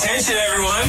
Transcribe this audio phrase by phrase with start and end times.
[0.00, 0.88] Attention everyone.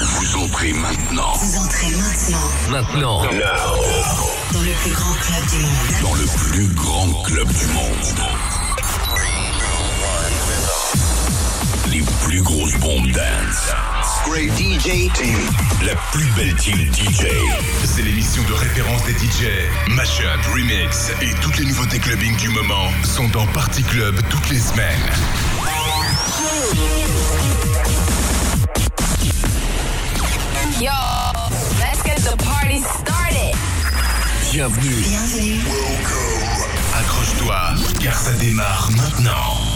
[0.00, 1.32] Vous entrez maintenant.
[1.34, 2.40] Vous entrez maintenant
[2.70, 3.22] Maintenant.
[3.22, 6.02] dans le plus grand club du monde.
[6.02, 8.18] Dans le plus grand club du monde.
[11.92, 13.70] Les plus grosses bombes dance.
[14.26, 15.38] Great DJ team.
[15.86, 17.28] La plus belle team DJ.
[17.84, 19.46] C'est l'émission de référence des DJ.
[19.86, 24.58] Mashup, remix et toutes les nouveautés clubbing du moment sont dans Party Club toutes les
[24.58, 25.12] semaines.
[30.80, 30.90] Yo,
[31.78, 33.54] let's get the party started.
[34.52, 35.02] Bienvenue.
[35.02, 35.60] Bienvenue.
[36.94, 39.71] Accroche-toi, car ça démarre maintenant.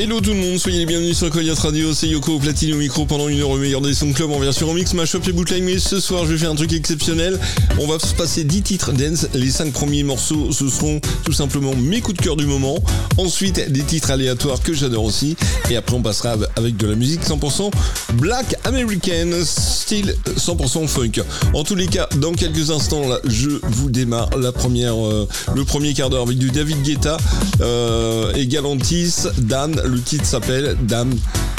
[0.00, 3.04] Hello tout le monde, soyez les bienvenus sur Coyote Radio, c'est Yoko platine au micro
[3.04, 5.80] pendant une heure au meilleur des sons club en version remix, mashup et bootleg, mais
[5.80, 7.36] ce soir je vais faire un truc exceptionnel,
[7.80, 11.74] on va se passer 10 titres dance, les 5 premiers morceaux ce seront tout simplement
[11.74, 12.78] mes coups de cœur du moment,
[13.16, 15.36] ensuite des titres aléatoires que j'adore aussi,
[15.68, 17.72] et après on passera avec de la musique 100%
[18.14, 21.24] black American, style 100% funk.
[21.54, 25.64] En tous les cas, dans quelques instants là, je vous démarre la première, euh, le
[25.64, 27.16] premier quart d'heure avec du David Guetta
[27.60, 31.14] euh, et Galantis, Dan, le titre s'appelle Dame.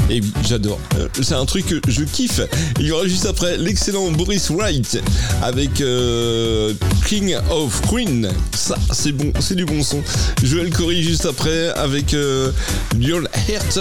[0.10, 0.80] Et j'adore.
[0.98, 2.42] Euh, c'est un truc que je kiffe.
[2.80, 5.00] Il y aura juste après l'excellent Boris Wright
[5.44, 6.74] avec euh,
[7.08, 8.28] King of Queen.
[8.56, 10.02] Ça, c'est bon, c'est du bon son.
[10.44, 12.52] Joel Corey juste après avec euh,
[13.00, 13.80] Heart.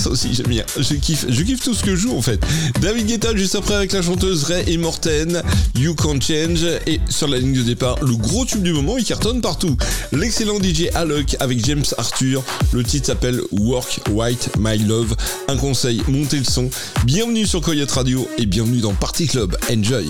[0.00, 0.64] Ça aussi, j'aime bien.
[0.76, 1.26] Je kiffe.
[1.28, 2.40] Je kiffe tout ce que je joue en fait.
[2.80, 5.42] David Guetta juste après avec la chanteuse Ray et Morten.
[5.76, 6.64] You Can Change.
[6.88, 9.76] Et sur la ligne de départ, le gros tube du moment, il cartonne partout.
[10.10, 12.42] L'excellent DJ Alok avec James Arthur.
[12.72, 15.14] Le titre s'appelle Work White My Love.
[15.48, 16.70] Un conseil, montez le son.
[17.04, 19.56] Bienvenue sur Coyote Radio et bienvenue dans Party Club.
[19.70, 20.08] Enjoy.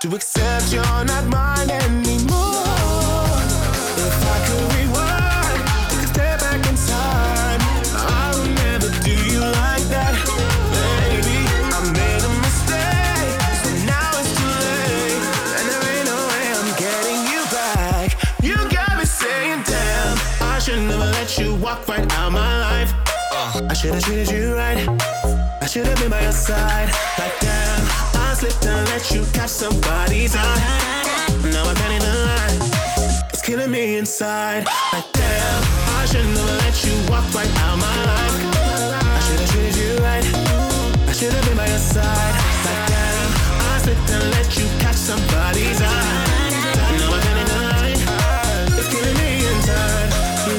[0.00, 2.64] to accept you're not mine anymore.
[4.00, 5.60] If I could rewind,
[6.08, 7.60] step back in time,
[7.92, 10.16] I would never do you like that,
[10.72, 11.44] baby.
[11.76, 15.20] I made a mistake, so now it's too late,
[15.60, 18.16] and I'm getting you back.
[18.42, 22.94] You got me saying, damn, I should never let you walk right out my life.
[23.32, 24.88] Uh, I should have treated you right.
[25.60, 26.88] I should have been by your side
[27.18, 27.49] like that
[29.00, 30.60] that you got somebody's eye.
[31.52, 32.60] Now I'm in line.
[33.32, 34.66] It's killing me inside.
[34.92, 35.62] Like damn,
[35.96, 38.36] I should never let you walk right out my life.
[39.00, 40.24] I should have treated you right.
[41.08, 42.34] I should have been by your side.
[42.66, 43.30] Like damn,
[43.72, 46.26] I slipped and let you catch somebody's eye.
[47.00, 48.00] Now I'm in line.
[48.76, 50.10] It's killing me inside.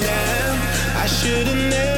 [0.02, 1.91] Damn, I should have.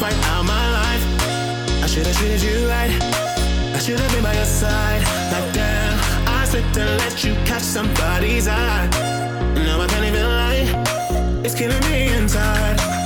[0.00, 1.04] right out my life.
[1.82, 2.90] I should've treated you right.
[3.74, 5.02] I should've been by your side.
[5.32, 5.98] Like damn,
[6.28, 8.88] I slipped and let you catch somebody's eye.
[9.54, 11.42] Now I can't even lie.
[11.44, 12.97] It's killing me inside.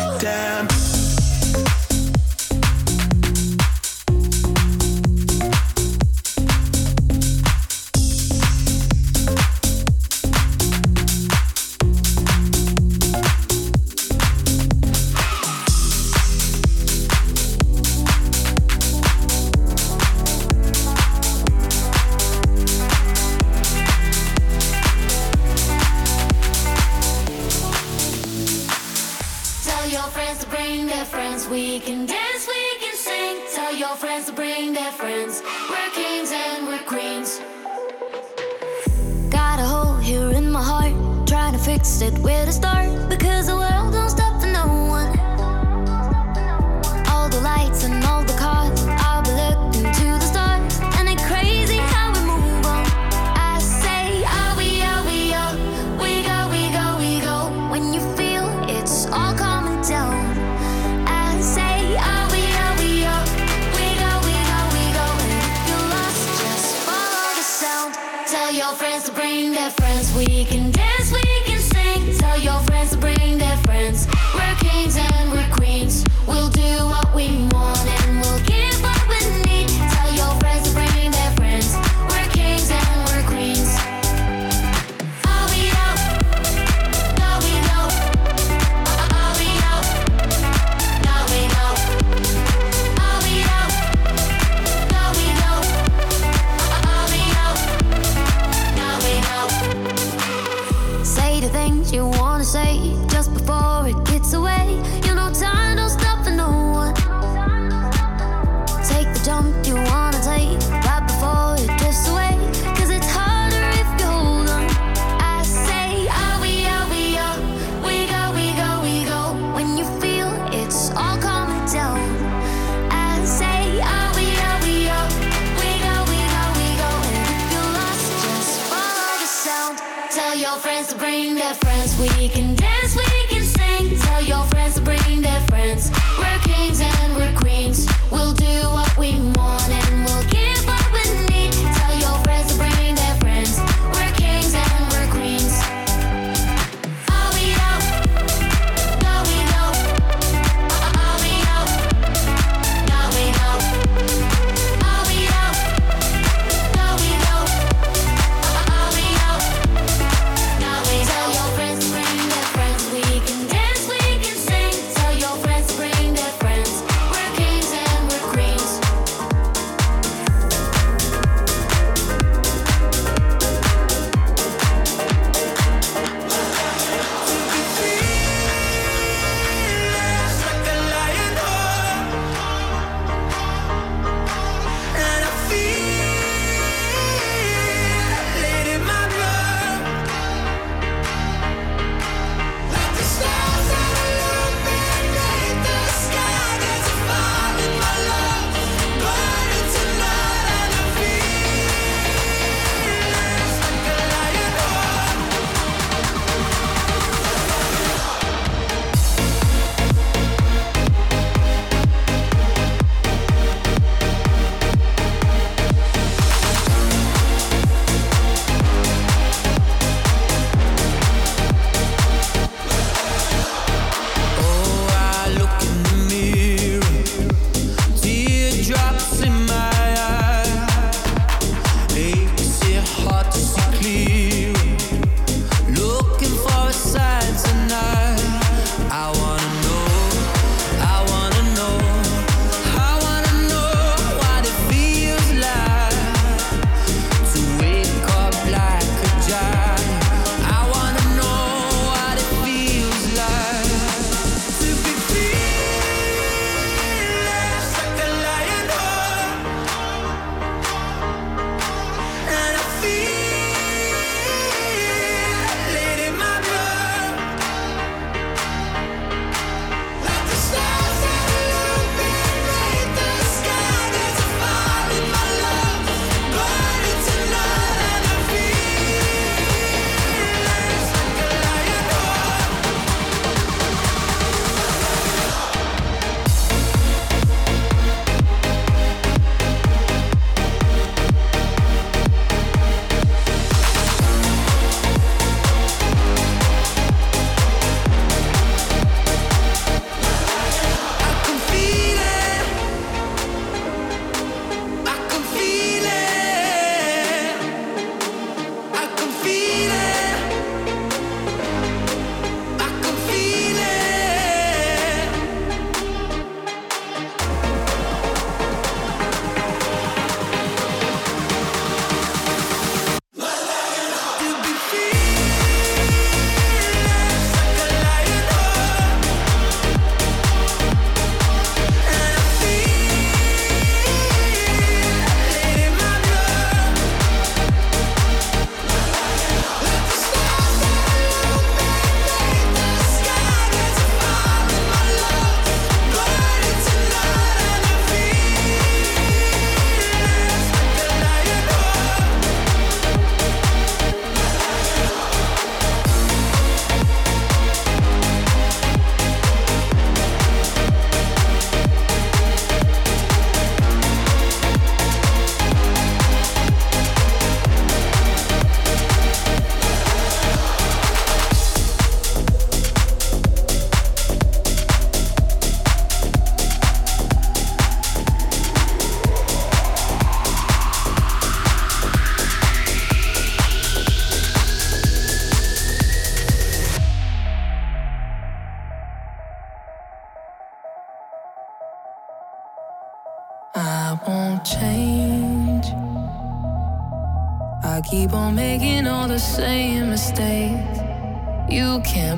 [130.82, 132.51] friends, bring their friends, we can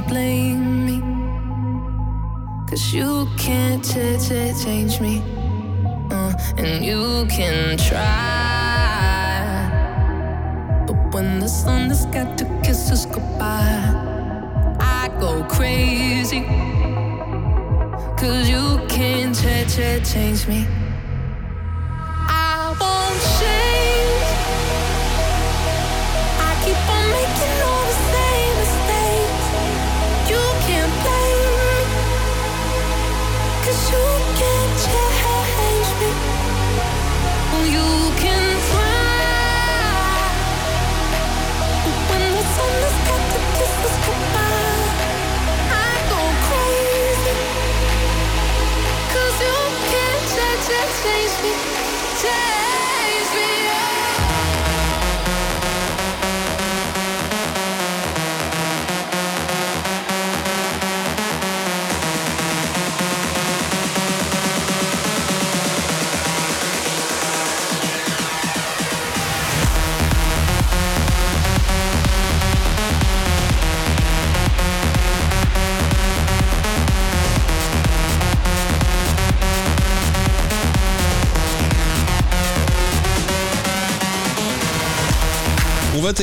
[0.08, 1.00] blame me.
[2.68, 5.22] Cause you can't ch- ch- change me.
[6.10, 8.02] Uh, and you can try.
[10.86, 13.92] But when the sun has got to kiss us goodbye,
[14.80, 16.42] I go crazy.
[18.18, 20.66] Cause you can't ch- ch- change me.
[22.28, 23.73] I won't change.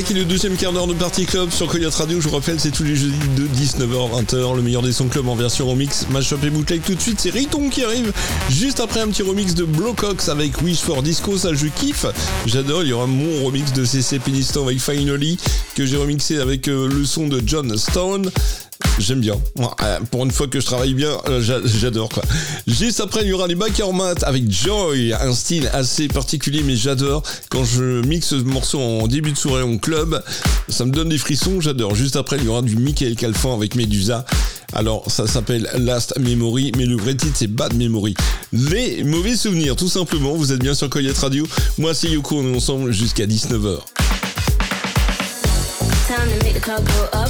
[0.01, 2.19] Attaquer le deuxième quart d'heure de Party Club sur Coyote Radio.
[2.19, 5.27] Je vous rappelle, c'est tous les jeudis de 19h, 20h, le meilleur des sons club
[5.27, 6.81] en version remix, mashup et bootleg.
[6.81, 8.11] Tout de suite, c'est Riton qui arrive.
[8.49, 12.07] Juste après un petit remix de Blowcox avec Wish for Disco, ça je kiffe.
[12.47, 12.81] J'adore.
[12.81, 15.37] Il y aura mon remix de CC Peniston avec Finally
[15.75, 18.31] que j'ai remixé avec euh, le son de John Stone.
[18.99, 19.35] J'aime bien.
[19.59, 22.23] Euh, Pour une fois que je travaille bien, euh, j'a- j'adore quoi.
[22.67, 26.75] Juste après, il y aura les backers mat avec Joy, un style assez particulier, mais
[26.75, 27.23] j'adore.
[27.49, 30.21] Quand je mixe ce morceau en début de soirée en club,
[30.69, 31.95] ça me donne des frissons, j'adore.
[31.95, 34.25] Juste après, il y aura du Michael Calfan avec Medusa.
[34.73, 38.13] Alors, ça s'appelle Last Memory, mais le vrai titre, c'est Bad Memory.
[38.53, 40.33] Les mauvais souvenirs, tout simplement.
[40.35, 41.47] Vous êtes bien sur Coyote Radio.
[41.77, 43.79] Moi, c'est Yoko, on est ensemble jusqu'à 19h.
[46.07, 47.29] Time to make the club go up.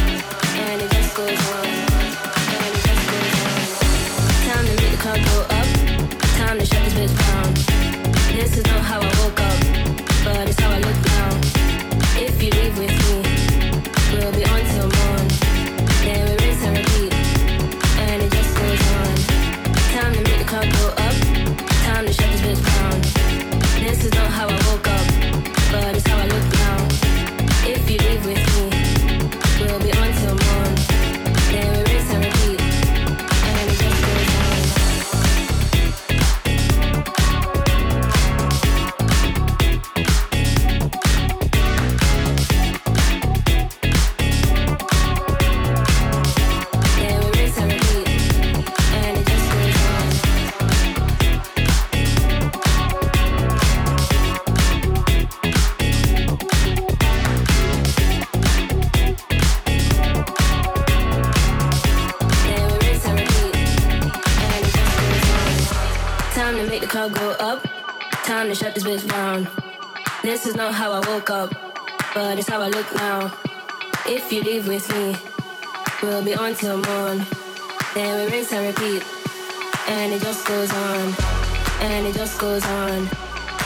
[72.71, 73.33] look now.
[74.05, 75.15] If you leave with me,
[76.01, 77.25] we'll be on till morn.
[77.93, 79.03] Then we rinse and repeat,
[79.89, 81.13] and it just goes on,
[81.81, 83.09] and it just goes on,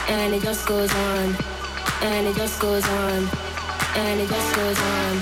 [0.09, 1.35] and it just goes on,
[2.01, 3.29] and it just goes on,
[3.95, 5.21] and it just goes on,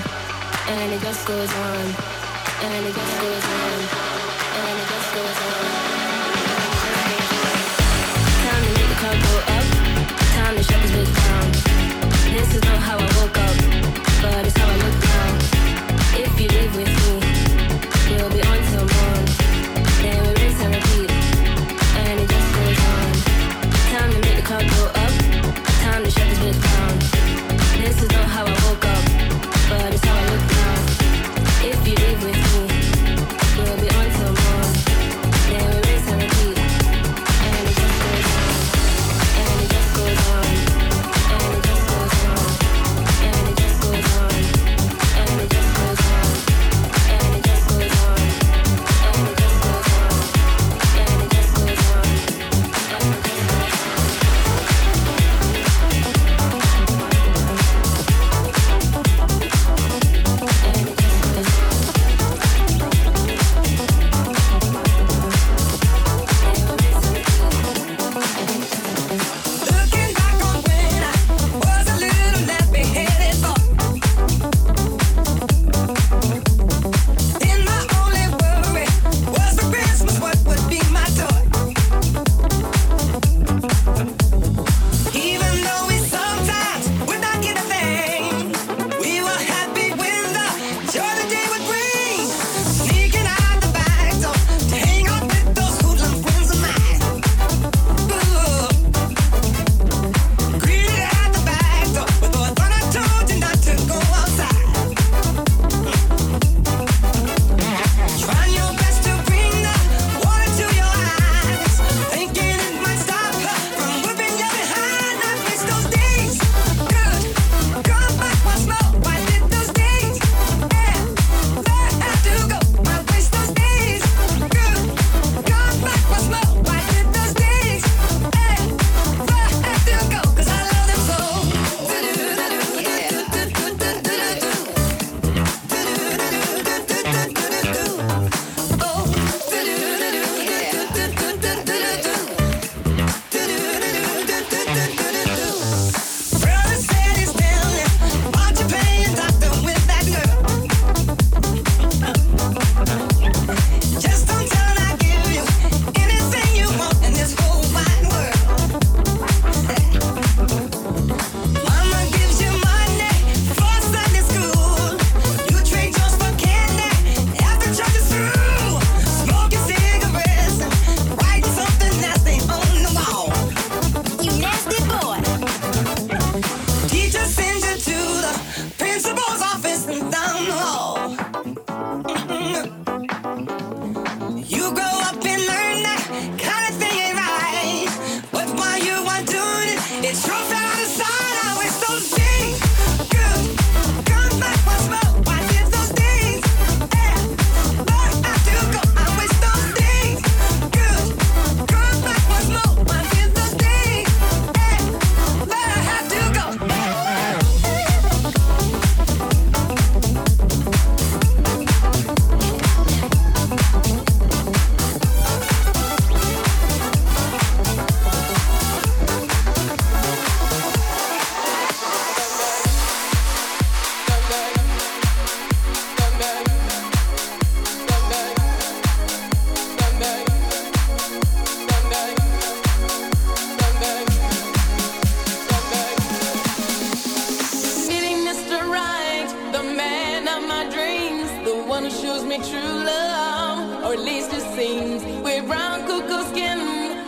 [0.68, 1.84] and it just goes on,
[2.64, 3.78] and it just goes on,
[4.64, 5.64] and it just goes on.
[8.44, 9.66] Time to make the club go up.
[10.36, 11.48] Time to shut this bitch down.
[12.32, 13.13] This is not how I.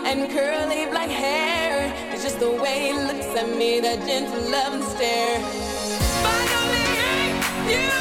[0.07, 1.93] and curly black hair.
[2.13, 5.41] It's just the way he looks at me, that gentle loving stare.
[6.23, 7.96] Finally, you.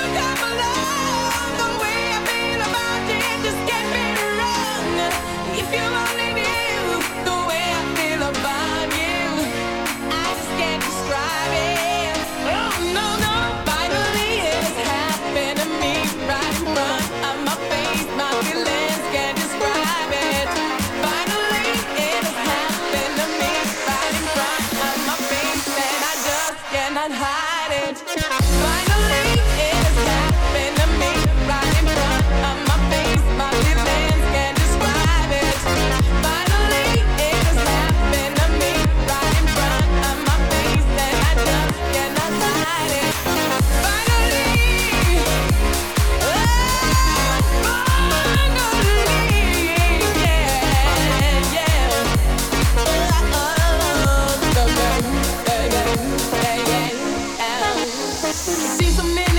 [58.55, 59.34] see some men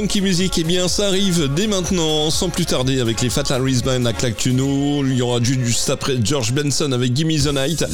[0.00, 4.06] Funky Music, eh bien ça arrive dès maintenant, sans plus tarder, avec les Fatal Band
[4.06, 5.04] à Clactuno.
[5.04, 7.84] Il y aura juste après George Benson avec Gimme the Night.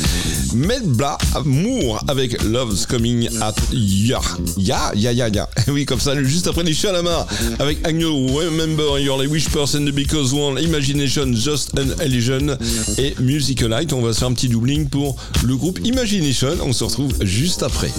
[0.54, 4.20] Medbla Moore avec Love's Coming at Ya.
[4.56, 5.48] Ya, ya, ya, ya.
[5.66, 7.26] Oui, comme ça, juste après les Chalamar
[7.58, 12.56] avec Agnew, Remember Your Wish Person the Because One, Imagination, Just an Illusion
[12.98, 13.92] et Music Light.
[13.92, 16.50] On va se faire un petit doubling pour le groupe Imagination.
[16.62, 17.90] On se retrouve juste après.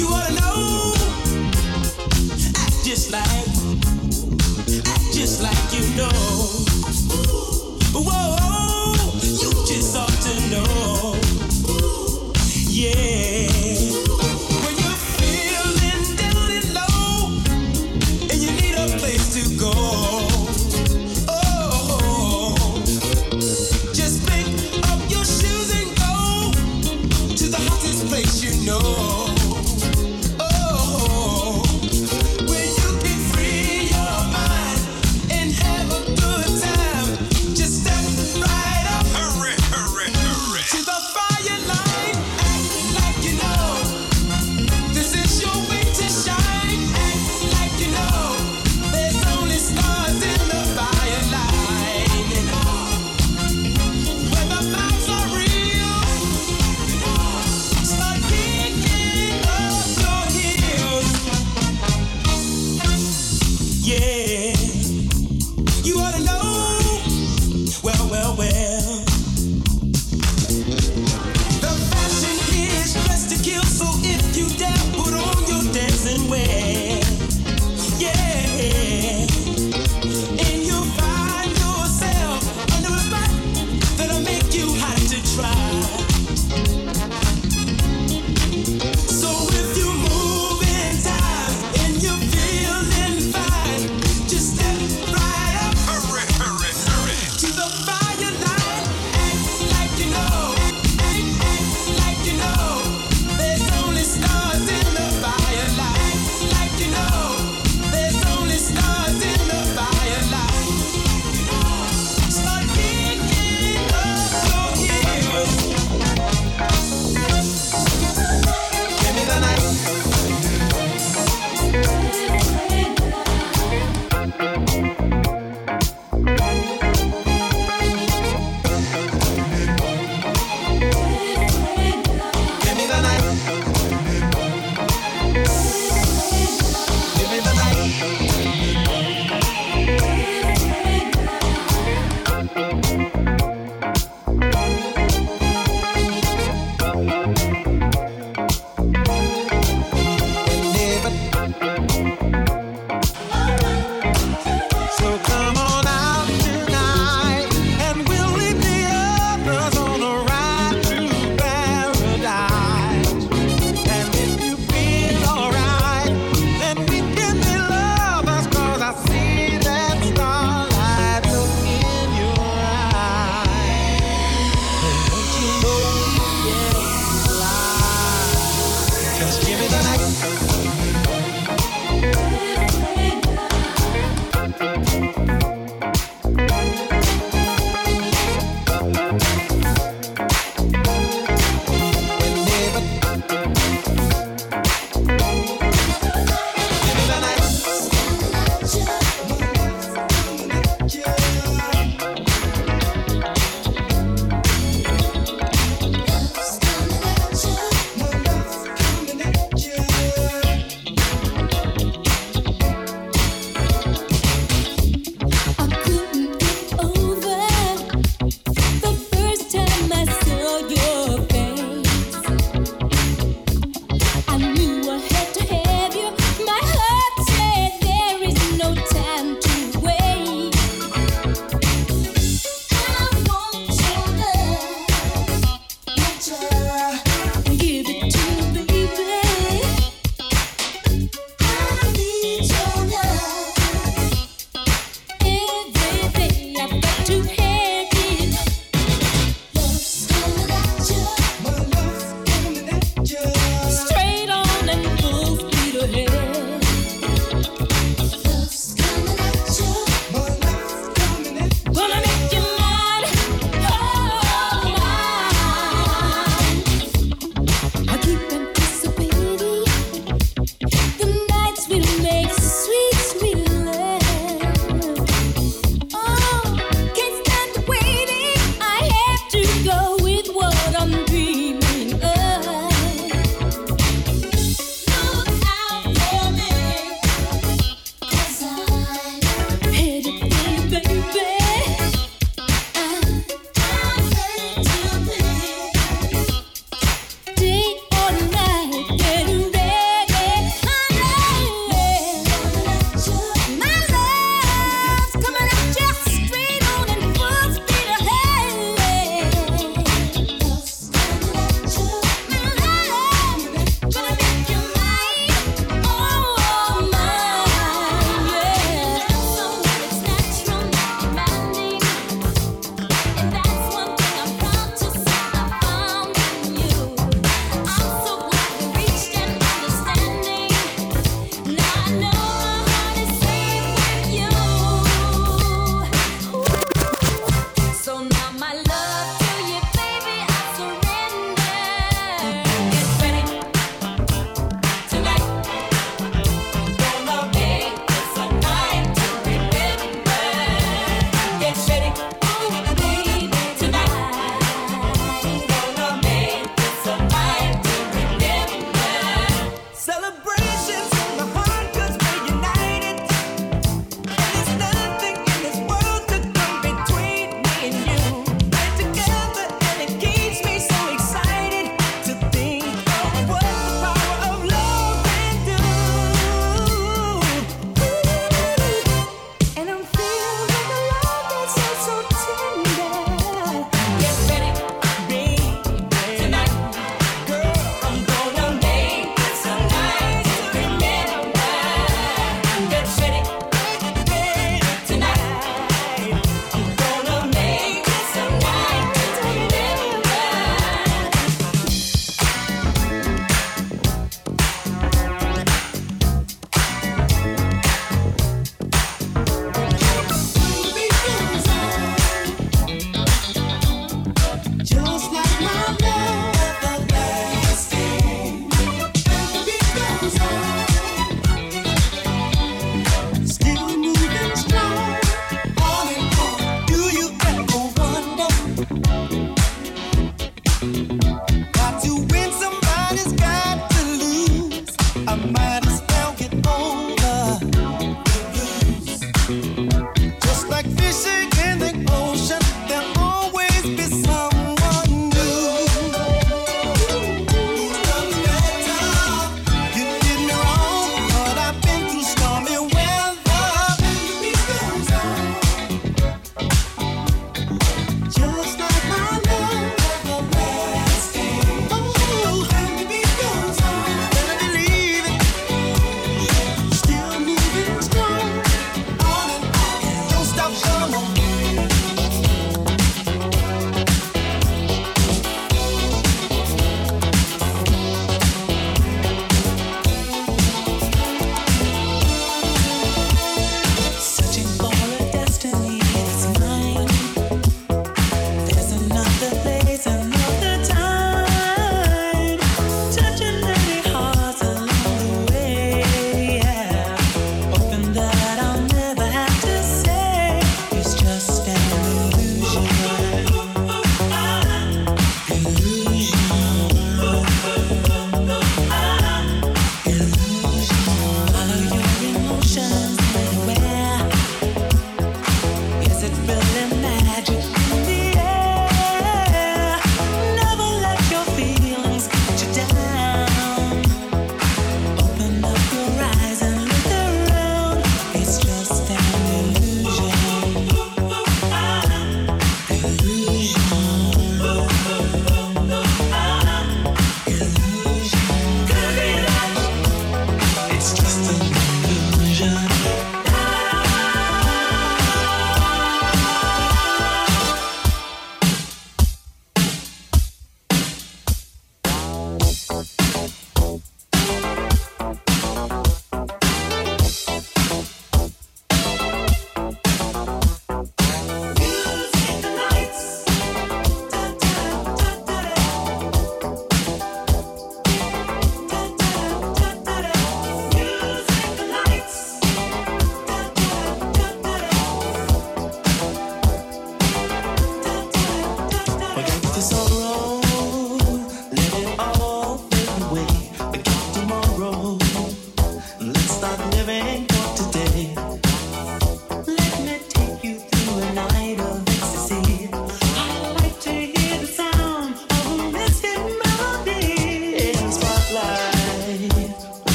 [0.00, 0.94] You ought to know.
[2.56, 3.22] Act just like,
[4.86, 6.08] act just like you know.
[7.92, 8.49] Whoa.